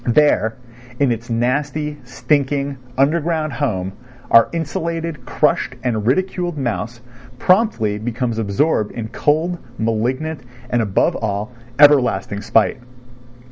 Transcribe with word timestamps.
There 0.07 0.55
in 0.99 1.11
its 1.11 1.29
nasty, 1.29 1.99
stinking, 2.05 2.77
underground 2.97 3.53
home 3.53 3.93
our 4.31 4.49
insulted, 4.51 5.27
crushed 5.27 5.75
and 5.83 6.07
ridiculed 6.07 6.57
mouse 6.57 7.01
promptly 7.37 7.99
becomes 7.99 8.39
absorbed 8.39 8.91
in 8.93 9.09
cold, 9.09 9.59
malignant 9.77 10.41
and, 10.71 10.81
above 10.81 11.15
all, 11.17 11.51
everlasting 11.77 12.41
spite. 12.41 12.79